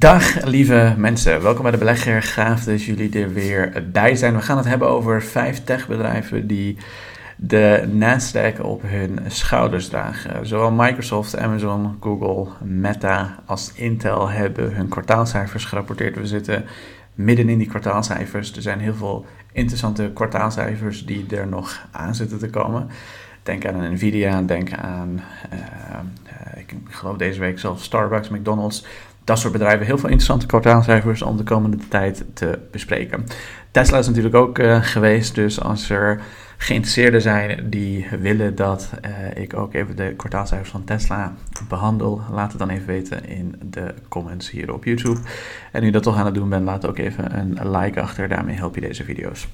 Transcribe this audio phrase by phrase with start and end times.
[0.00, 2.22] Dag lieve mensen, welkom bij de Belegger.
[2.22, 4.34] Gaaf dat jullie er weer bij zijn.
[4.34, 6.76] We gaan het hebben over vijf techbedrijven die
[7.36, 10.46] de Nasdaq op hun schouders dragen.
[10.46, 16.16] Zowel Microsoft, Amazon, Google, Meta als Intel hebben hun kwartaalcijfers gerapporteerd.
[16.16, 16.64] We zitten
[17.14, 18.56] midden in die kwartaalcijfers.
[18.56, 22.88] Er zijn heel veel interessante kwartaalcijfers die er nog aan zitten te komen.
[23.42, 25.22] Denk aan Nvidia, denk aan,
[25.52, 28.84] uh, uh, ik geloof deze week zelfs Starbucks, McDonald's
[29.30, 33.24] dat soort bedrijven heel veel interessante kwartaalcijfers om de komende tijd te bespreken.
[33.70, 36.20] Tesla is natuurlijk ook uh, geweest, dus als er
[36.56, 41.34] geïnteresseerden zijn die willen dat uh, ik ook even de kwartaalcijfers van Tesla
[41.68, 45.20] behandel, laat het dan even weten in de comments hier op YouTube.
[45.72, 48.56] En nu dat toch aan het doen bent, laat ook even een like achter, daarmee
[48.56, 49.48] help je deze video's.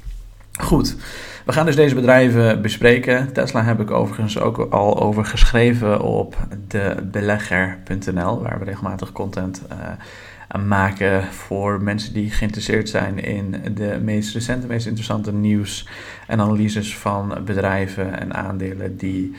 [0.59, 0.97] Goed,
[1.45, 3.33] we gaan dus deze bedrijven bespreken.
[3.33, 10.65] Tesla heb ik overigens ook al over geschreven op debelegger.nl, waar we regelmatig content uh,
[10.67, 15.89] maken voor mensen die geïnteresseerd zijn in de meest recente, meest interessante nieuws
[16.27, 19.35] en analyses van bedrijven en aandelen die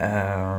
[0.00, 0.54] uh,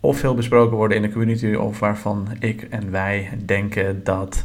[0.00, 4.44] of veel besproken worden in de community of waarvan ik en wij denken dat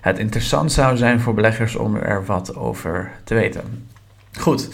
[0.00, 3.88] het interessant zou zijn voor beleggers om er wat over te weten.
[4.38, 4.68] Goed.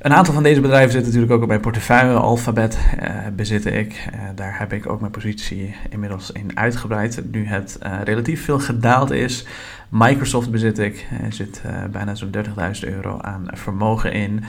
[0.00, 2.14] Een aantal van deze bedrijven zitten natuurlijk ook op mijn portefeuille.
[2.14, 4.08] Alphabet uh, bezit ik.
[4.14, 7.22] Uh, daar heb ik ook mijn positie inmiddels in uitgebreid.
[7.30, 9.46] Nu het uh, relatief veel gedaald is.
[9.88, 11.06] Microsoft bezit ik.
[11.22, 12.42] Er zit bijna zo'n 30.000
[12.80, 14.44] euro aan vermogen in.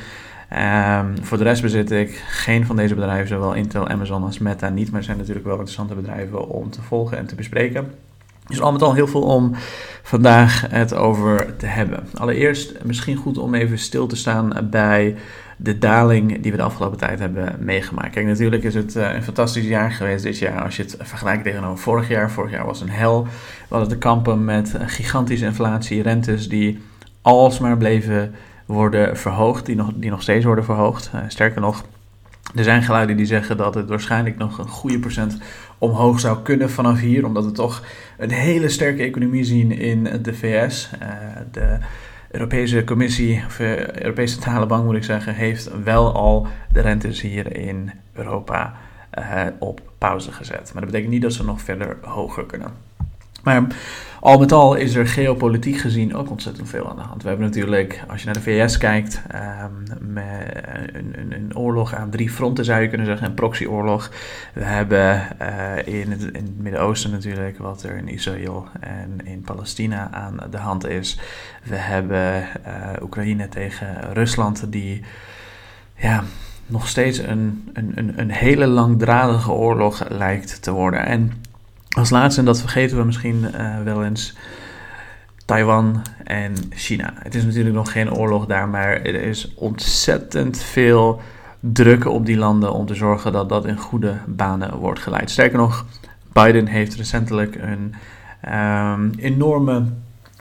[0.53, 4.69] Um, voor de rest bezit ik geen van deze bedrijven, zowel Intel, Amazon als Meta
[4.69, 4.91] niet.
[4.91, 7.91] Maar zijn natuurlijk wel interessante bedrijven om te volgen en te bespreken.
[8.47, 9.51] Dus al met al heel veel om
[10.03, 12.07] vandaag het over te hebben.
[12.13, 15.15] Allereerst misschien goed om even stil te staan bij
[15.57, 18.09] de daling die we de afgelopen tijd hebben meegemaakt.
[18.09, 21.43] Kijk, natuurlijk is het eh, een fantastisch jaar geweest dit jaar als je het vergelijkt
[21.43, 22.31] tegenover vorig jaar.
[22.31, 23.23] Vorig jaar was een hel.
[23.23, 23.29] We
[23.75, 26.81] hadden te kampen met gigantische inflatie, rentes die
[27.21, 28.33] alsmaar bleven
[28.65, 31.11] worden verhoogd, die nog, die nog steeds worden verhoogd.
[31.15, 31.83] Uh, sterker nog,
[32.55, 35.37] er zijn geluiden die zeggen dat het waarschijnlijk nog een goede procent
[35.77, 37.83] omhoog zou kunnen vanaf hier, omdat we toch
[38.17, 40.89] een hele sterke economie zien in de VS.
[40.99, 41.09] Eh,
[41.51, 41.77] de
[42.31, 47.21] Europese Commissie, of uh, Europese Centrale Bank moet ik zeggen, heeft wel al de rentes
[47.21, 48.73] hier in Europa
[49.19, 50.73] uh, op pauze gezet.
[50.73, 52.86] Maar dat betekent niet dat ze nog verder hoger kunnen.
[53.47, 53.67] Maar
[54.19, 57.23] al met al is er geopolitiek gezien ook ontzettend veel aan de hand.
[57.23, 59.83] We hebben natuurlijk, als je naar de VS kijkt, um,
[60.15, 64.11] een, een, een, oorlog aan drie fronten zou je kunnen zeggen, een proxyoorlog.
[64.53, 69.41] We hebben uh, in het, in het Midden-Oosten natuurlijk wat er in Israël en in
[69.41, 71.19] Palestina aan de hand is.
[71.63, 75.01] We hebben uh, Oekraïne tegen Rusland die
[75.95, 76.23] ja,
[76.65, 81.05] nog steeds een, een, een, hele langdradige oorlog lijkt te worden.
[81.05, 81.31] En
[81.97, 84.35] als laatste, en dat vergeten we misschien uh, wel eens,
[85.45, 87.13] Taiwan en China.
[87.15, 91.21] Het is natuurlijk nog geen oorlog daar, maar er is ontzettend veel
[91.59, 95.31] druk op die landen om te zorgen dat dat in goede banen wordt geleid.
[95.31, 95.85] Sterker nog,
[96.33, 97.95] Biden heeft recentelijk een
[98.53, 99.83] um, enorme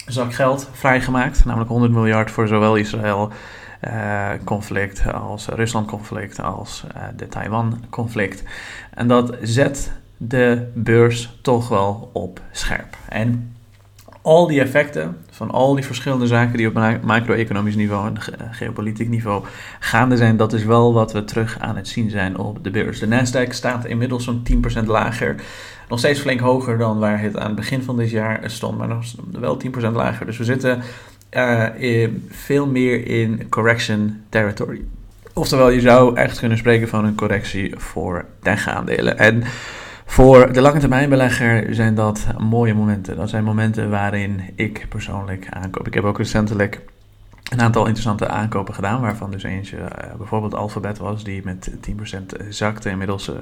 [0.07, 3.33] zak geld vrijgemaakt, namelijk 100 miljard voor zowel Israël.
[3.89, 8.43] Uh, conflict als Rusland conflict als uh, de Taiwan conflict.
[8.95, 12.97] En dat zet de beurs toch wel op scherp.
[13.09, 13.57] En
[14.23, 19.45] al die effecten van al die verschillende zaken die op macro-economisch niveau en geopolitiek niveau
[19.81, 22.99] gaande zijn, dat is wel wat we terug aan het zien zijn op de beurs.
[22.99, 24.43] De Nasdaq staat inmiddels zo'n
[24.83, 25.35] 10% lager.
[25.89, 28.89] Nog steeds flink hoger dan waar het aan het begin van dit jaar stond, maar
[28.89, 30.27] nog wel 10% lager.
[30.27, 30.83] Dus we zitten
[31.79, 34.81] in, veel meer in correction territory.
[35.33, 39.19] Oftewel, je zou echt kunnen spreken van een correctie voor tech-aandelen.
[39.19, 39.43] En
[40.07, 43.17] voor de lange termijn belegger zijn dat mooie momenten.
[43.17, 45.87] Dat zijn momenten waarin ik persoonlijk aankoop.
[45.87, 46.81] Ik heb ook recentelijk
[47.51, 52.47] een aantal interessante aankopen gedaan, waarvan dus eentje uh, bijvoorbeeld Alphabet was, die met 10%
[52.49, 52.91] zakte.
[52.91, 53.35] Inmiddels uh,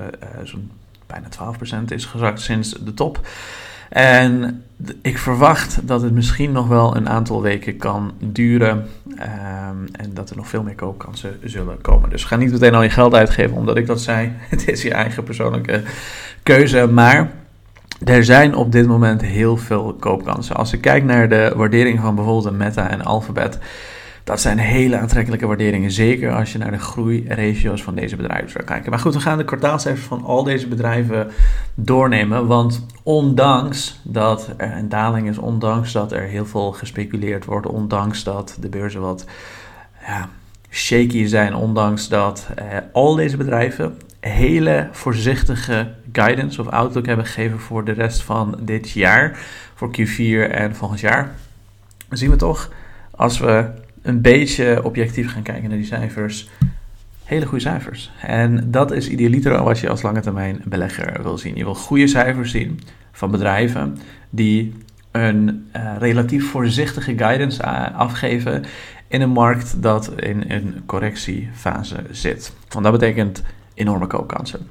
[0.43, 0.71] zo'n
[1.07, 1.29] bijna
[1.81, 3.21] 12% is gezakt sinds de top.
[3.89, 4.63] En
[5.03, 8.89] ik verwacht dat het misschien nog wel een aantal weken kan duren.
[9.11, 12.11] Um, en dat er nog veel meer koopkansen zullen komen.
[12.11, 14.33] Dus ga niet meteen al je geld uitgeven omdat ik dat zei.
[14.51, 15.83] Het is je eigen persoonlijke
[16.45, 16.87] keuze.
[16.87, 17.31] Maar
[18.05, 20.57] er zijn op dit moment heel veel koopkansen.
[20.57, 23.59] Als ik kijk naar de waardering van bijvoorbeeld Meta en Alphabet.
[24.25, 28.65] Dat zijn hele aantrekkelijke waarderingen, zeker als je naar de groeiratio's van deze bedrijven zou
[28.65, 28.91] kijken.
[28.91, 31.31] Maar goed, we gaan de kwartaalcijfers van al deze bedrijven
[31.75, 32.47] doornemen.
[32.47, 38.25] Want ondanks dat er een daling is, ondanks dat er heel veel gespeculeerd wordt, ondanks
[38.25, 39.25] dat de beurzen wat
[40.07, 40.29] ja,
[40.71, 43.97] shaky zijn, ondanks dat eh, al deze bedrijven
[44.29, 49.39] hele voorzichtige guidance of outlook hebben gegeven voor de rest van dit jaar,
[49.75, 51.35] voor Q4 en volgend jaar,
[52.11, 52.71] zien we toch,
[53.11, 53.71] als we
[54.03, 56.49] een beetje objectief gaan kijken naar die cijfers,
[57.25, 58.11] hele goede cijfers.
[58.23, 61.57] En dat is idealiter wat je als lange termijn belegger wil zien.
[61.57, 62.81] Je wil goede cijfers zien
[63.13, 63.99] van bedrijven
[64.31, 64.75] die
[65.11, 68.65] een uh, relatief voorzichtige guidance afgeven
[69.09, 72.53] in een markt dat in een correctiefase zit.
[72.69, 73.43] Want dat betekent
[73.75, 74.69] enorme koopkansen.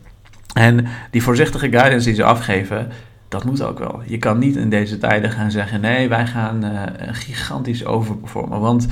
[0.53, 2.91] En die voorzichtige guidance die ze afgeven,
[3.27, 4.01] dat moet ook wel.
[4.05, 8.59] Je kan niet in deze tijden gaan zeggen: nee, wij gaan uh, gigantisch overperformen.
[8.59, 8.87] Want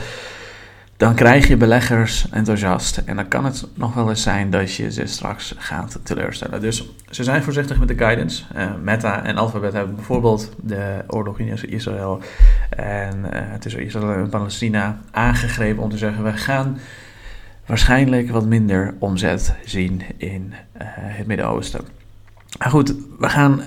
[1.01, 2.97] dan krijg je beleggers enthousiast.
[2.97, 6.61] En dan kan het nog wel eens zijn dat je ze straks gaat teleurstellen.
[6.61, 8.43] Dus ze zijn voorzichtig met de guidance.
[8.55, 12.21] Uh, Meta en Alphabet hebben bijvoorbeeld de oorlog in Israël
[12.69, 16.77] en uh, tussen Israël en Palestina aangegrepen om te zeggen: we gaan
[17.71, 21.81] waarschijnlijk wat minder omzet zien in uh, het Midden-Oosten.
[22.57, 23.61] Maar goed, we gaan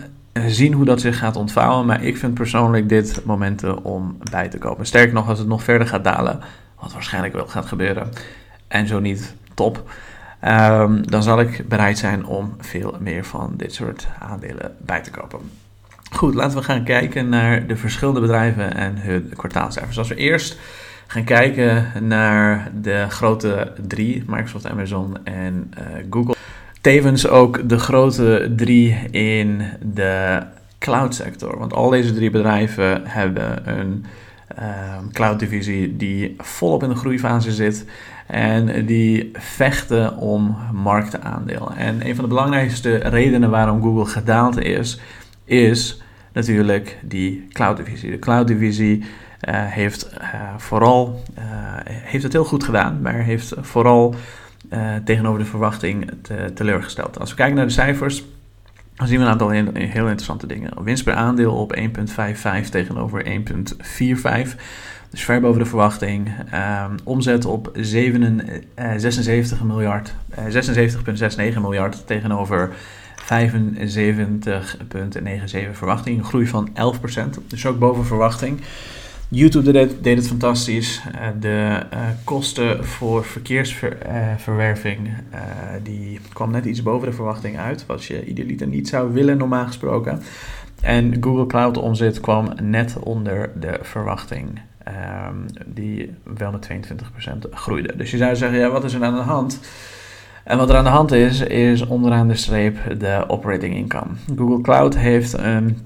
[0.46, 1.86] zien hoe dat zich gaat ontvouwen.
[1.86, 4.86] Maar ik vind persoonlijk dit momenten om bij te kopen.
[4.86, 6.40] Sterker nog, als het nog verder gaat dalen,
[6.80, 8.08] wat waarschijnlijk wel gaat gebeuren,
[8.68, 9.90] en zo niet, top.
[10.44, 15.10] Um, dan zal ik bereid zijn om veel meer van dit soort aandelen bij te
[15.10, 15.38] kopen.
[16.10, 19.98] Goed, laten we gaan kijken naar de verschillende bedrijven en hun kwartaalcijfers.
[19.98, 20.58] Als we eerst
[21.14, 26.34] gaan kijken naar de grote drie, Microsoft, Amazon en uh, Google.
[26.80, 29.62] Tevens ook de grote drie in
[29.92, 30.42] de
[30.78, 31.58] cloud sector.
[31.58, 34.04] Want al deze drie bedrijven hebben een
[34.58, 34.64] uh,
[35.12, 37.86] cloud divisie die volop in de groeifase zit.
[38.26, 41.72] En die vechten om marktaandeel.
[41.76, 45.00] En een van de belangrijkste redenen waarom Google gedaald is,
[45.44, 46.02] is
[46.32, 48.10] natuurlijk die cloud divisie.
[48.10, 49.04] De cloud divisie
[49.50, 51.44] heeft uh, vooral uh,
[51.84, 54.14] heeft het heel goed gedaan, maar heeft vooral
[55.04, 57.20] tegenover de verwachting te, teleurgesteld.
[57.20, 58.24] Als we kijken naar de cijfers,
[58.94, 60.82] dan zien we een aantal heel, interessante dingen.
[60.84, 63.32] Winst per aandeel op 1,55 tegenover 1,45.
[65.10, 66.28] Dus ver boven de verwachting.
[66.28, 68.40] Um, omzet op 7,
[68.96, 72.70] 76 miljard, 76,69 miljard tegenover
[73.22, 73.26] 75,97
[75.72, 76.18] verwachting.
[76.18, 76.72] Een groei van 11%.
[77.46, 78.60] Dus ook boven verwachting.
[79.34, 81.02] YouTube deed, deed het fantastisch.
[81.14, 85.40] Uh, de uh, kosten voor verkeersverwerving uh,
[85.82, 87.86] die kwam net iets boven de verwachting uit.
[87.86, 90.22] Wat je idealiter niet zou willen normaal gesproken.
[90.80, 94.60] En Google Cloud omzet kwam net onder de verwachting.
[95.28, 97.96] Um, die wel met 22% groeide.
[97.96, 99.60] Dus je zou zeggen, ja, wat is er aan de hand?
[100.44, 104.10] En wat er aan de hand is, is onderaan de streep de operating income.
[104.36, 105.78] Google Cloud heeft een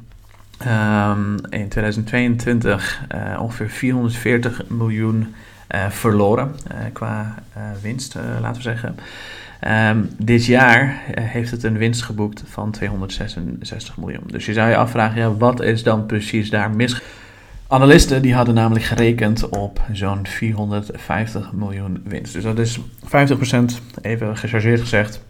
[0.66, 5.34] um, in 2022 uh, ongeveer 440 miljoen
[5.74, 7.34] uh, verloren uh, qua
[7.82, 8.96] winst, laten we zeggen.
[9.66, 14.24] Um, dit jaar heeft het een winst geboekt van 266 miljoen.
[14.26, 17.02] Dus je zou je afvragen, ja, wat is dan precies daar mis?
[17.66, 22.32] Analisten die hadden namelijk gerekend op zo'n 450 miljoen winst.
[22.32, 22.80] Dus dat is 50%,
[24.02, 25.20] even gechargeerd gezegd,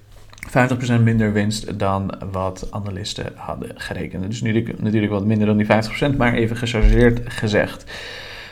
[0.49, 4.27] 50% minder winst dan wat analisten hadden gerekend.
[4.27, 5.67] Dus nu natuurlijk wat minder dan die
[6.15, 7.85] 50%, maar even gechargeerd gezegd.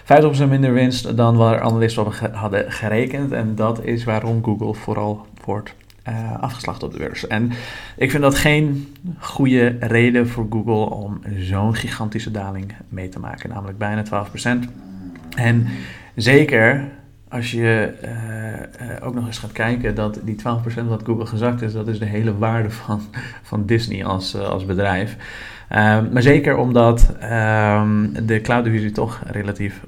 [0.04, 3.32] 50% minder winst dan waar analisten hadden gerekend.
[3.32, 5.74] En dat is waarom Google vooral wordt
[6.08, 7.26] uh, afgeslacht op de beurs.
[7.26, 7.52] En
[7.96, 13.48] ik vind dat geen goede reden voor Google om zo'n gigantische daling mee te maken,
[13.48, 14.68] namelijk bijna 12%.
[15.36, 15.66] En
[16.14, 16.88] zeker
[17.28, 20.40] als je uh, uh, ook nog eens gaat kijken dat die 12%
[20.88, 23.00] wat Google gezakt is, dat is de hele waarde van,
[23.42, 25.16] van Disney als, uh, als bedrijf.
[25.72, 29.80] Um, maar zeker omdat um, de cloud divisie toch relatief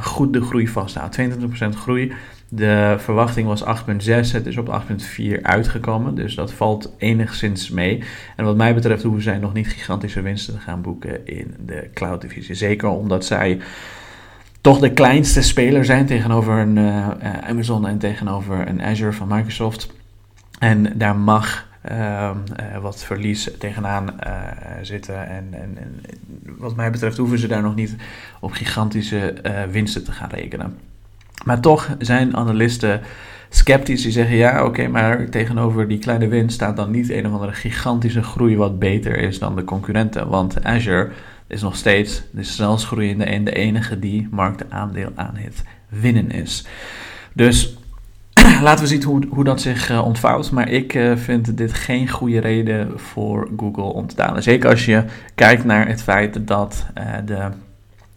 [0.00, 1.18] goed de groei vasthoudt.
[1.18, 2.12] 22% groei.
[2.48, 4.84] De verwachting was 8,6, het is op
[5.18, 8.02] 8,4 uitgekomen, dus dat valt enigszins mee.
[8.36, 11.90] En wat mij betreft hoeven zij nog niet gigantische winsten te gaan boeken in de
[11.94, 12.54] cloud divisie.
[12.54, 13.58] Zeker omdat zij
[14.66, 17.08] toch de kleinste speler zijn tegenover een uh,
[17.48, 19.92] Amazon en tegenover een Azure van Microsoft.
[20.58, 22.30] En daar mag uh,
[22.60, 24.18] uh, wat verlies tegenaan
[24.82, 25.28] zitten.
[25.28, 26.02] En, en, en,
[26.58, 27.96] wat mij betreft hoeven ze daar nog niet
[28.40, 29.34] op gigantische
[29.70, 30.78] winsten te gaan rekenen.
[31.44, 33.00] Maar toch zijn analisten
[33.48, 37.32] sceptisch die zeggen: ja, oké, maar tegenover die kleine winst staat dan niet een of
[37.32, 40.28] andere gigantische groei wat beter is dan de concurrenten.
[40.28, 41.10] Want Azure
[41.46, 46.66] is nog steeds de snelst groeiende en de enige die marktaandeel aan het winnen is.
[47.32, 47.76] Dus
[48.62, 50.50] laten we zien hoe, hoe dat zich uh, ontvouwt.
[50.50, 54.42] Maar ik uh, vind dit geen goede reden voor Google om te dalen.
[54.42, 57.48] Zeker als je kijkt naar het feit dat uh, de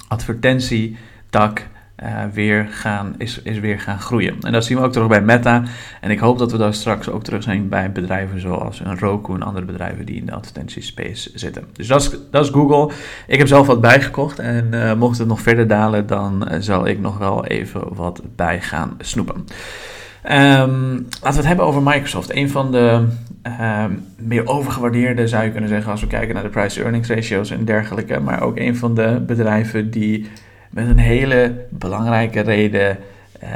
[0.07, 1.67] advertentietak
[2.03, 4.37] uh, weer gaan, is, is weer gaan groeien.
[4.41, 5.63] En dat zien we ook terug bij Meta.
[6.01, 9.33] En ik hoop dat we daar straks ook terug zijn bij bedrijven zoals een Roku
[9.33, 11.63] en andere bedrijven die in de advertentiespace zitten.
[11.73, 12.93] Dus dat is, dat is Google.
[13.27, 16.99] Ik heb zelf wat bijgekocht en uh, mocht het nog verder dalen, dan zal ik
[16.99, 19.45] nog wel even wat bij gaan snoepen.
[20.23, 22.35] Um, laten we het hebben over Microsoft.
[22.35, 23.07] Een van de
[23.61, 27.65] um, meer overgewaardeerde, zou je kunnen zeggen, als we kijken naar de price-earnings ratios en
[27.65, 28.19] dergelijke.
[28.19, 30.29] Maar ook een van de bedrijven die
[30.69, 32.97] met een hele belangrijke reden
[33.43, 33.49] uh,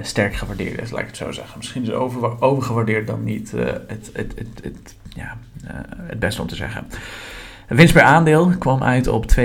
[0.00, 1.58] sterk gewaardeerd is, laat ik het zo zeggen.
[1.58, 5.70] Misschien is over, overgewaardeerd dan niet uh, het, het, het, het, ja, uh,
[6.02, 6.86] het beste om te zeggen.
[7.68, 9.36] Winst per aandeel kwam uit op 2,99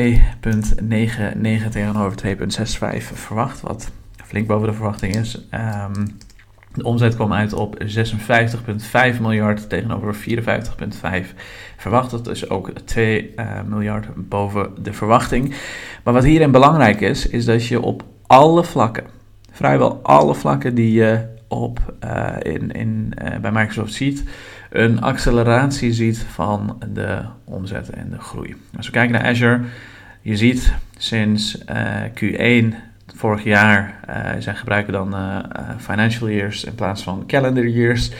[1.71, 2.37] tegenover 2,65
[3.13, 3.91] verwacht, wat
[4.23, 5.47] flink boven de verwachting is.
[5.53, 6.17] Um,
[6.73, 11.33] de omzet kwam uit op 56,5 miljard tegenover 54,5
[11.77, 12.11] verwacht.
[12.11, 15.55] Dat is ook 2 uh, miljard boven de verwachting.
[16.03, 19.03] Maar wat hierin belangrijk is, is dat je op alle vlakken,
[19.51, 24.23] vrijwel alle vlakken die je op, uh, in, in, uh, bij Microsoft ziet,
[24.69, 28.55] een acceleratie ziet van de omzet en de groei.
[28.77, 29.61] Als we kijken naar Azure,
[30.21, 31.57] je ziet sinds
[32.21, 32.90] Q1
[33.21, 33.99] vorig jaar.
[34.09, 35.39] Uh, zij gebruiken dan uh,
[35.77, 38.11] financial years in plaats van calendar years.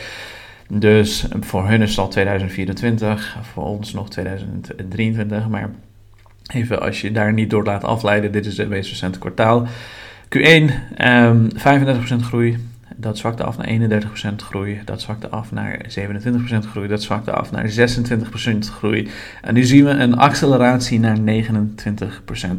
[0.68, 5.48] Dus voor hun is het al 2024, voor ons nog 2023.
[5.48, 5.70] Maar
[6.54, 9.68] even als je daar niet door laat afleiden, dit is het meest recente kwartaal.
[10.38, 12.58] Q1, um, 35% groei,
[13.02, 14.82] dat zwakte af naar 31% groei.
[14.86, 16.88] Dat zwakte af naar 27% groei.
[16.88, 19.10] Dat zwakte af naar 26% groei.
[19.42, 21.22] En nu zien we een acceleratie naar 29%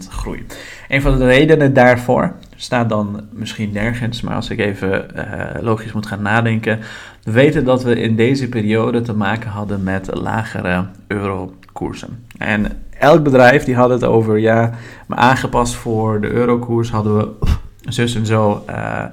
[0.08, 0.46] groei.
[0.88, 5.92] Een van de redenen daarvoor staat dan misschien nergens, maar als ik even uh, logisch
[5.92, 6.78] moet gaan nadenken.
[7.22, 12.26] We weten dat we in deze periode te maken hadden met lagere eurokoersen.
[12.38, 12.66] En
[12.98, 14.70] elk bedrijf die had het over, ja,
[15.06, 17.50] maar aangepast voor de eurokoers hadden we
[17.88, 18.64] zus en zo.
[18.70, 19.04] Uh,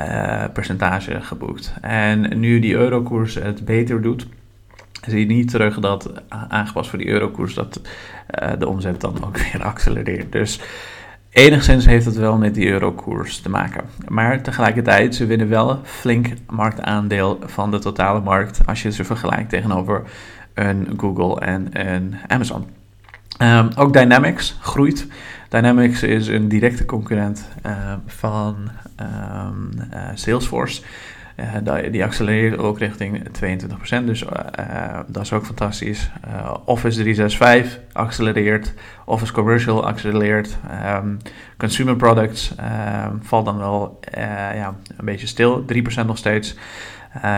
[0.00, 1.74] uh, percentage geboekt.
[1.80, 4.26] En nu die eurokoers het beter doet,
[5.06, 7.80] zie je niet terug dat aangepast voor die eurokoers dat
[8.42, 10.32] uh, de omzet dan ook weer accelereert.
[10.32, 10.60] Dus
[11.30, 13.84] enigszins heeft het wel met die eurokoers te maken.
[14.08, 19.48] Maar tegelijkertijd, ze winnen wel flink marktaandeel van de totale markt als je ze vergelijkt
[19.48, 20.02] tegenover
[20.54, 22.81] een Google en een Amazon.
[23.38, 25.06] Um, ook Dynamics groeit.
[25.48, 28.56] Dynamics is een directe concurrent uh, van
[29.00, 30.82] um, uh, Salesforce.
[31.64, 33.28] Uh, die accelereert ook richting
[34.00, 34.24] 22%, dus
[35.06, 36.10] dat is ook fantastisch.
[36.64, 38.74] Office 365 accelereert,
[39.04, 40.56] Office Commercial accelereert,
[40.94, 41.16] um,
[41.56, 42.54] Consumer Products
[43.20, 44.00] valt dan wel
[44.54, 45.64] ja, een beetje stil,
[46.02, 46.56] 3% nog steeds.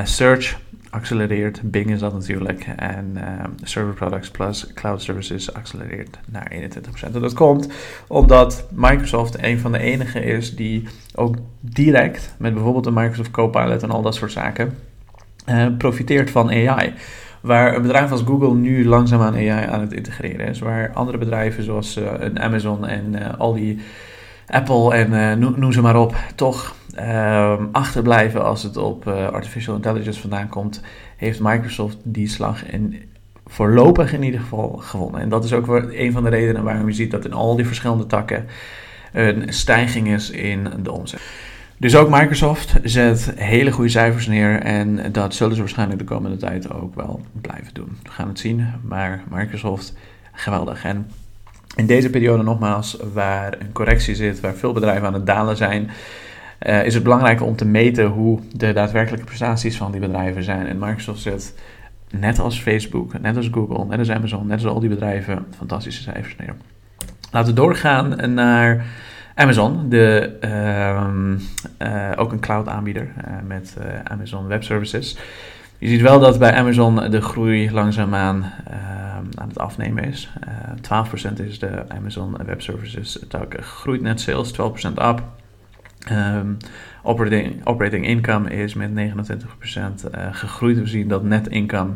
[0.05, 0.57] Search
[0.95, 1.61] accelereert.
[1.63, 2.67] Bing is dat natuurlijk.
[2.77, 3.23] En uh,
[3.63, 7.15] Server Products plus Cloud Services accelereert naar 21%.
[7.15, 7.69] En dat komt
[8.07, 13.83] omdat Microsoft een van de enige is die ook direct met bijvoorbeeld de Microsoft Copilot
[13.83, 14.75] en al dat soort zaken
[15.49, 16.93] uh, profiteert van AI.
[17.41, 20.59] Waar een bedrijf als Google nu langzaamaan AI aan het integreren is.
[20.59, 23.79] Waar andere bedrijven zoals uh, Amazon en al die
[24.47, 30.21] Apple en noem ze maar op, toch um, achterblijven als het op uh, artificial intelligence
[30.21, 30.81] vandaan komt,
[31.17, 33.03] heeft Microsoft die slag in,
[33.47, 35.21] voorlopig in ieder geval gewonnen.
[35.21, 37.67] En dat is ook een van de redenen waarom je ziet dat in al die
[37.67, 38.47] verschillende takken
[39.13, 41.21] een stijging is in de omzet.
[41.77, 46.37] Dus ook Microsoft zet hele goede cijfers neer en dat zullen ze waarschijnlijk de komende
[46.37, 47.99] tijd ook wel blijven doen.
[48.03, 49.95] We gaan het zien, maar Microsoft
[50.33, 50.85] geweldig.
[50.85, 51.11] En
[51.77, 55.91] in deze periode nogmaals, waar een correctie zit, waar veel bedrijven aan het dalen zijn,
[56.67, 60.67] uh, is het belangrijk om te meten hoe de daadwerkelijke prestaties van die bedrijven zijn.
[60.67, 61.55] En Microsoft zet,
[62.11, 66.03] net als Facebook, net als Google, net als Amazon, net als al die bedrijven, fantastische
[66.03, 66.55] cijfers neer.
[67.31, 68.85] Laten we doorgaan naar
[69.35, 75.19] Amazon, de, uh, uh, ook een cloud aanbieder uh, met Amazon Web Services.
[75.79, 80.33] Je ziet wel dat bij Amazon de groei langzaamaan ehm, aan het afnemen is.
[81.31, 83.19] 12% is de Amazon Web Services
[83.49, 84.57] gegroeid net sales, 12%
[84.95, 85.23] up.
[86.13, 86.57] Um,
[87.03, 90.79] operating, operating income is met 29% uh, eh, gegroeid.
[90.79, 91.93] We zien dat net income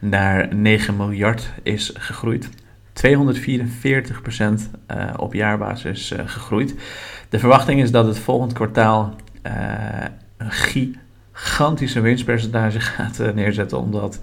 [0.00, 2.48] naar 9 miljard is gegroeid.
[2.48, 2.54] 244%
[3.00, 4.54] uh,
[4.86, 6.74] eh, op jaarbasis uh, gegroeid.
[7.28, 9.16] De verwachting is dat het volgend kwartaal
[10.36, 14.20] een gigantische winstpercentage gaat neerzetten, omdat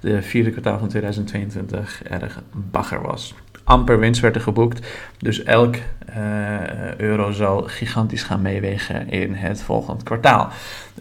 [0.00, 3.34] de vierde kwartaal van 2022 erg bagger was
[3.68, 4.86] amper winst werd er geboekt.
[5.18, 5.76] Dus elk
[6.16, 10.48] uh, euro zal gigantisch gaan meewegen in het volgende kwartaal.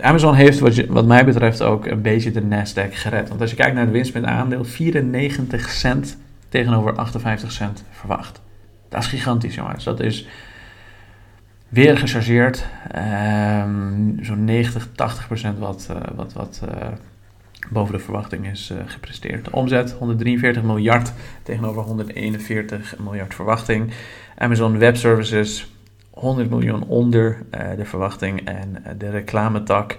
[0.01, 3.29] Amazon heeft wat, wat, mij betreft ook een beetje de Nasdaq gered.
[3.29, 6.17] Want als je kijkt naar de winst met aandeel, 94 cent
[6.49, 8.41] tegenover 58 cent verwacht.
[8.89, 9.83] Dat is gigantisch jongens.
[9.83, 10.27] Dat is
[11.69, 12.65] weer gechargeerd.
[12.95, 16.87] Um, Zo'n 90, 80 procent wat, uh, wat, wat uh,
[17.69, 19.49] boven de verwachting is uh, gepresteerd.
[19.49, 23.91] Omzet 143 miljard tegenover 141 miljard verwachting.
[24.37, 25.71] Amazon Web Services
[26.09, 27.45] 100 miljoen onder
[27.77, 28.45] de verwachting.
[28.45, 29.97] En de reclametak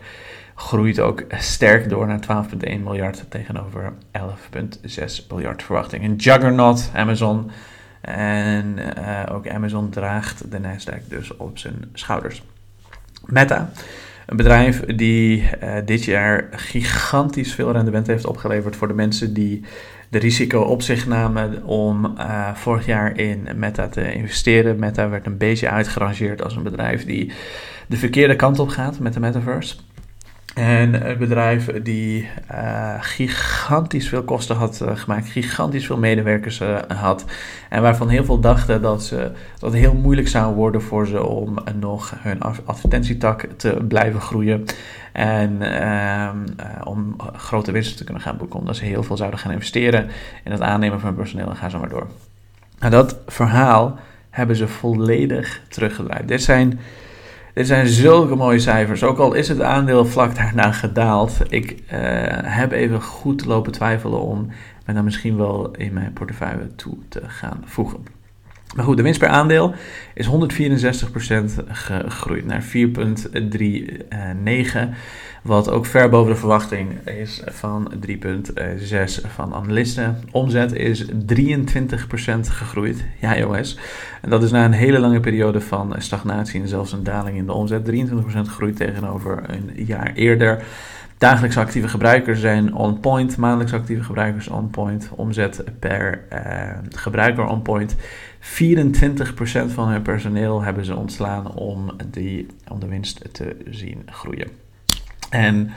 [0.54, 6.04] groeit ook sterk door naar 12,1 miljard tegenover 11,6 miljard verwachting.
[6.04, 7.50] Een juggernaut, Amazon.
[8.00, 12.42] En uh, ook Amazon draagt de Nasdaq dus op zijn schouders.
[13.24, 13.70] Meta,
[14.28, 19.64] een bedrijf die uh, dit jaar gigantisch veel rendement heeft opgeleverd voor de mensen die
[20.08, 24.78] de risico op zich namen om uh, vorig jaar in Meta te investeren.
[24.78, 27.32] Meta werd een beetje uitgerangeerd als een bedrijf die
[27.86, 29.76] de verkeerde kant op gaat met de metaverse.
[30.54, 36.78] En een bedrijf die uh, gigantisch veel kosten had uh, gemaakt, gigantisch veel medewerkers uh,
[36.88, 37.24] had.
[37.68, 41.24] En waarvan heel veel dachten dat, ze, dat het heel moeilijk zou worden voor ze
[41.24, 44.64] om nog hun advertentietak te blijven groeien.
[45.12, 46.38] En ehm,
[46.84, 48.58] om grote winsten te kunnen gaan boeken.
[48.58, 50.08] Omdat ze heel veel zouden gaan investeren
[50.44, 52.06] in het aannemen van personeel en gaan zo maar door.
[52.78, 53.98] Nou, dat verhaal
[54.30, 56.28] hebben ze volledig teruggedraaid.
[56.28, 56.80] Dit zijn
[57.58, 59.02] dit zijn zulke mooie cijfers.
[59.02, 61.38] Ook al is het aandeel vlak daarna gedaald.
[61.48, 61.78] Ik uh,
[62.42, 64.48] heb even goed lopen twijfelen om
[64.86, 67.98] me dan misschien wel in mijn portefeuille toe te gaan voegen.
[68.76, 69.74] Maar goed, de winst per aandeel
[70.14, 70.30] is 164%
[71.68, 72.68] gegroeid naar 4,39.
[75.42, 78.14] Wat ook ver boven de verwachting is van 3,6
[79.26, 80.18] van analisten.
[80.30, 81.10] Omzet is 23%
[82.40, 83.04] gegroeid.
[83.20, 83.78] Ja jongens,
[84.22, 87.46] en dat is na een hele lange periode van stagnatie en zelfs een daling in
[87.46, 87.90] de omzet.
[87.90, 87.92] 23%
[88.22, 90.64] gegroeid tegenover een jaar eerder.
[91.18, 97.46] Dagelijks actieve gebruikers zijn on point, maandelijks actieve gebruikers on point, omzet per uh, gebruiker
[97.46, 97.96] on point.
[97.96, 97.98] 24%
[99.66, 104.67] van hun personeel hebben ze ontslaan om, die, om de winst te zien groeien.
[105.30, 105.70] En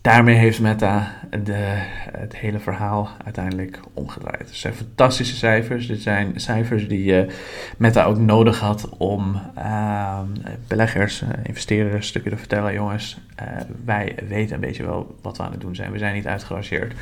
[0.00, 1.82] daarmee heeft Meta de,
[2.18, 4.38] het hele verhaal uiteindelijk omgedraaid.
[4.38, 5.86] Het zijn fantastische cijfers.
[5.86, 7.32] Dit zijn cijfers die uh,
[7.76, 10.18] Meta ook nodig had om uh,
[10.66, 13.46] beleggers, uh, investeerders te kunnen vertellen: jongens, eh,
[13.84, 15.92] wij weten een beetje wel wat we aan het doen zijn.
[15.92, 16.94] We zijn niet uitgerangeerd.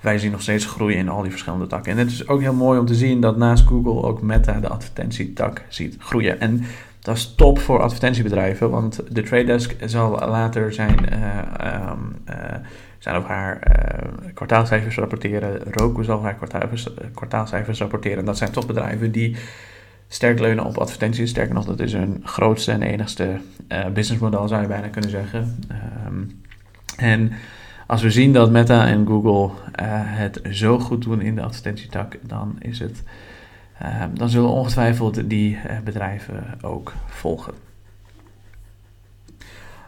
[0.00, 1.92] Wij zien nog steeds groei in al die verschillende takken.
[1.92, 4.68] En het is ook heel mooi om te zien dat naast Google ook Meta de
[4.68, 6.40] advertentietak ziet groeien.
[6.40, 6.64] En
[7.00, 12.54] dat is top voor advertentiebedrijven, want de Trade Desk zal later zijn, uh,
[12.98, 15.62] zijn of haar uh, kwartaalcijfers rapporteren.
[15.70, 16.36] Roku zal haar
[17.14, 18.18] kwartaalcijfers, rapporteren.
[18.18, 19.36] En dat zijn toch bedrijven die
[20.08, 21.30] sterk leunen op advertenties.
[21.30, 23.40] Sterker nog, dat is hun grootste en enigste
[23.92, 25.58] businessmodel, zou je bijna kunnen zeggen.
[26.06, 26.40] Um,
[26.96, 27.32] en
[27.86, 29.50] als we zien dat Meta en Google
[30.04, 33.02] het zo goed doen in de advertentietak, dan is het
[34.14, 37.52] dan zullen ongetwijfeld die uh, bedrijven ook volgen.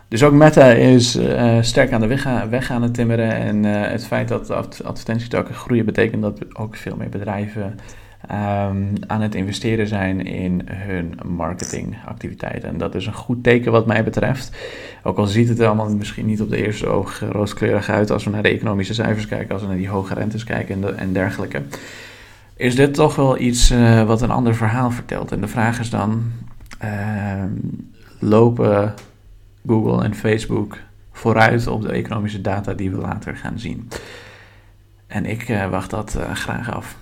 [0.08, 3.34] Dus ook Meta is uh, sterk aan de weg, weg aan het timmeren.
[3.34, 4.50] En het feit dat
[4.84, 7.78] advertentietakken groeien betekent dat ook veel meer bedrijven
[8.30, 12.68] um, aan het investeren zijn in hun marketingactiviteiten.
[12.68, 14.56] En dat is een goed teken wat mij betreft.
[15.02, 18.24] Ook al ziet het er allemaal misschien niet op de eerste oog rooskleurig uit als
[18.24, 21.12] we naar de economische cijfers kijken, als we naar die hoge rentes kijken en, en
[21.12, 21.62] dergelijke
[22.62, 25.32] is dit toch wel iets uh, wat een ander verhaal vertelt.
[25.32, 26.32] En de vraag is dan:
[26.84, 27.44] uh,
[28.18, 28.94] lopen
[29.66, 30.78] Google en Facebook
[31.12, 33.88] vooruit op de economische data die we later gaan zien?
[35.06, 36.96] En ik uh, wacht dat graag af.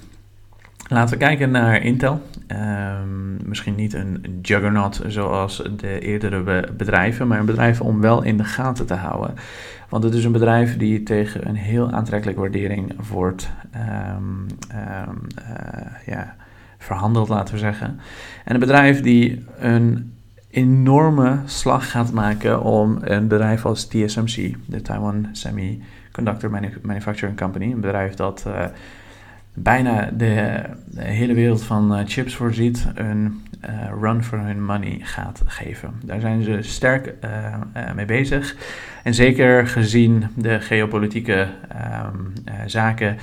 [0.90, 2.22] Laten we kijken naar Intel.
[2.48, 8.36] Um, misschien niet een juggernaut zoals de eerdere bedrijven, maar een bedrijf om wel in
[8.36, 9.34] de gaten te houden.
[9.88, 13.50] Want het is een bedrijf die tegen een heel aantrekkelijke waardering wordt
[14.16, 16.36] um, uh, ja,
[16.78, 18.00] verhandeld, laten we zeggen.
[18.44, 20.14] En een bedrijf die een
[20.50, 26.50] enorme slag gaat maken om een bedrijf als TSMC, de Taiwan Semiconductor
[26.82, 28.64] Manufacturing Company, een bedrijf dat uh,
[29.62, 30.62] bijna de,
[30.94, 35.92] hele wereld van uh, chips voorziet, een uh, run for hun money gaat geven.
[36.04, 38.56] Daar zijn ze sterk uh, mee bezig.
[39.02, 41.48] En zeker gezien de geopolitieke
[42.04, 42.32] um,
[42.66, 43.16] zaken.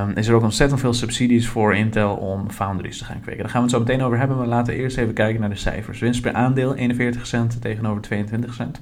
[0.00, 3.42] Um, is er ook ontzettend veel subsidies voor Intel om foundries te gaan kweken.
[3.42, 5.50] Daar gaan we het zo meteen over hebben, maar laten we eerst even kijken naar
[5.50, 5.98] de cijfers.
[5.98, 8.80] Winst per aandeel 41 cent tegenover 22 cent.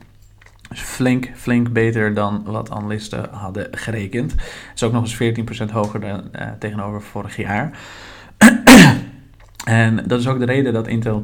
[0.71, 4.31] Dus flink, flink beter dan wat analisten hadden gerekend.
[4.33, 7.79] Het is ook nog eens 14% hoger dan, uh, tegenover vorig jaar.
[9.65, 11.23] en dat is ook de reden dat Intel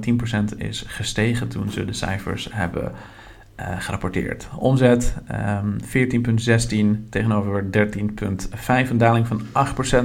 [0.55, 2.93] 10% is gestegen toen ze de cijfers hebben
[3.61, 4.49] uh, gerapporteerd.
[4.59, 8.91] Omzet um, ehm, 14,16 tegenover 13,5.
[8.91, 9.41] Een daling van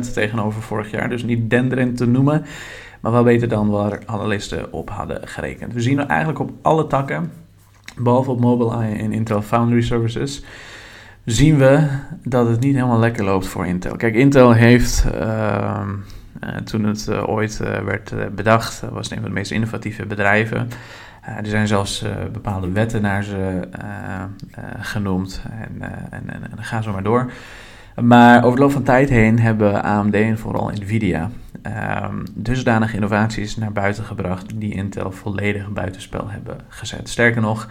[0.07, 1.09] 8% tegenover vorig jaar.
[1.09, 2.45] Dus niet denderend te noemen.
[2.99, 5.73] maar wel beter dan waar analisten op hadden gerekend.
[5.73, 7.31] We zien eigenlijk op alle takken,
[7.97, 10.43] behalve op Mobileye en Intel Foundry Services,
[11.25, 11.87] zien we
[12.23, 13.95] dat het niet helemaal lekker loopt voor Intel.
[13.95, 15.81] Kijk, Intel heeft uh,
[16.63, 20.69] toen het uh, ooit uh, werd bedacht, was het een van de meest innovatieve bedrijven.
[21.21, 23.67] er zijn zelfs bepaalde wetten naar ze
[24.79, 27.31] genoemd en, en, en, en gaan zo maar door.
[27.95, 31.31] Maar over de loop van tijd heen hebben AMD en vooral Nvidia
[31.63, 37.09] um, dusdanige innovaties naar buiten gebracht die Intel volledig buitenspel hebben gezet.
[37.09, 37.67] Sterker nog,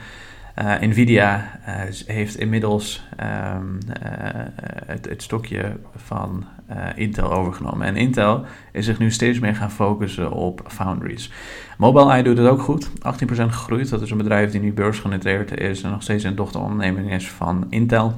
[0.59, 1.75] uh, Nvidia uh,
[2.07, 4.31] heeft inmiddels um, uh,
[4.87, 6.45] het, het, stokje van
[6.95, 7.87] Intel overgenomen.
[7.87, 11.33] En Intel is zich nu steeds meer gaan focussen op foundries.
[11.79, 12.93] Mobileye doet het ook goed, 18%
[13.29, 13.89] gegroeid.
[13.89, 17.67] Dat is een bedrijf die nu beursgenoteerd is en nog steeds een dochteronderneming is van
[17.69, 18.15] Intel.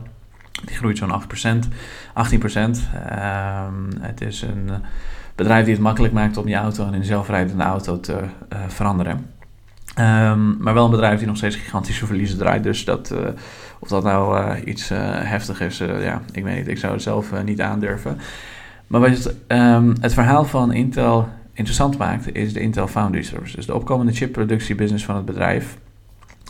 [0.64, 1.66] Die groeit zo'n 8%, 18%.
[2.14, 4.70] Um, het is een
[5.34, 8.18] bedrijf die het makkelijk maakt om je auto en een zelfrijdende auto te
[8.68, 9.30] veranderen.
[9.98, 12.62] Um, maar wel een bedrijf die nog steeds gigantische verliezen draait.
[12.62, 13.18] Dus dat, uh,
[13.78, 16.68] of dat nou iets heftig is, ja, ik weet niet.
[16.68, 18.18] Ik zou het zelf niet aandurven.
[18.86, 23.66] Maar wat het, um, het verhaal van Intel interessant maakt, is de Intel Foundry Services.
[23.66, 25.76] De opkomende chipproductiebusiness van het bedrijf.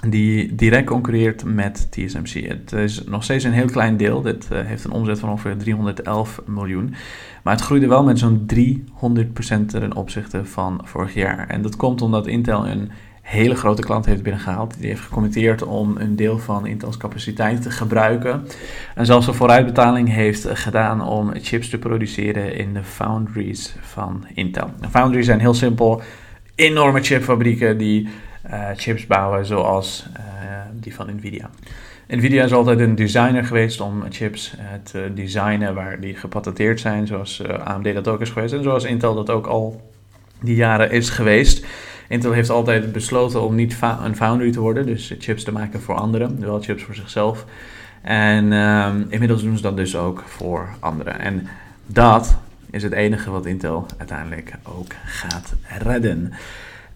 [0.09, 2.49] Die direct concurreert met TSMC.
[2.49, 4.23] Het is nog steeds een heel klein deel.
[4.23, 6.95] Dit heeft een omzet van ongeveer 311 miljoen.
[7.43, 11.49] Maar het groeide wel met zo'n 300% ten opzichte van vorig jaar.
[11.49, 12.91] En dat komt omdat Intel een
[13.23, 14.79] hele grote klant heeft binnengehaald.
[14.79, 18.47] Die heeft gecommitteerd om een deel van Intel's capaciteit te gebruiken.
[18.95, 24.71] En zelfs een vooruitbetaling heeft gedaan om chips te produceren in de foundries van Intel.
[24.91, 26.03] Foundries zijn heel simpel
[26.55, 28.09] enorme chipfabrieken die
[28.76, 30.22] chips bouwen zoals uh,
[30.72, 31.50] die van Nvidia.
[32.09, 37.07] Nvidia is altijd een designer geweest om chips uh, te designen waar die gepatenteerd zijn,
[37.07, 39.90] zoals AMD dat ook is geweest en zoals Intel dat ook al
[40.40, 41.66] die jaren is geweest.
[42.09, 45.94] Intel heeft altijd besloten om niet een foundry te worden, dus chips te maken voor
[45.94, 47.44] anderen, wel chips voor zichzelf.
[48.02, 51.18] En um, inmiddels doen ze dat dus ook voor anderen.
[51.18, 51.46] En
[51.87, 52.37] dat
[52.70, 56.33] is het enige wat Intel uiteindelijk ook gaat redden.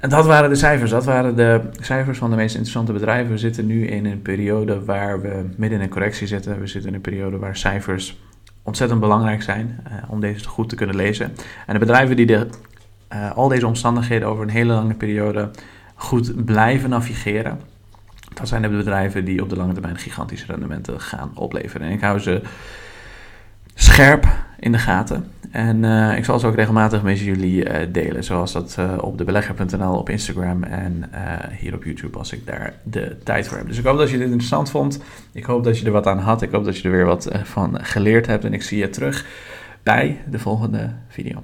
[0.08, 0.90] Dat waren de cijfers.
[0.90, 3.32] Dat waren de cijfers van de meest interessante bedrijven.
[3.32, 6.60] We zitten nu in een periode waar we midden in een correctie zitten.
[6.60, 8.18] We zitten in een periode waar cijfers
[8.62, 11.34] ontzettend belangrijk zijn uh, om deze goed te kunnen lezen.
[11.66, 12.48] En de bedrijven die de
[13.12, 15.50] uh, al deze omstandigheden over een hele lange periode
[15.94, 17.60] goed blijven navigeren.
[18.34, 21.86] Dat zijn de bedrijven die op de lange termijn gigantische rendementen gaan opleveren.
[21.86, 22.42] En ik hou ze
[23.74, 24.26] scherp
[24.58, 25.30] in de gaten.
[25.50, 28.24] En uh, ik zal ze ook regelmatig met jullie uh, delen.
[28.24, 31.10] Zoals dat uh, op debelegger.nl, op Instagram en
[31.58, 33.66] hier op YouTube als ik daar de tijd voor heb.
[33.66, 35.02] Dus ik hoop dat je dit interessant vond.
[35.32, 36.42] Ik hoop dat je er wat aan had.
[36.42, 38.44] Ik hoop dat je er weer wat van geleerd hebt.
[38.44, 39.26] En ik zie je terug
[39.82, 41.42] bij de volgende video.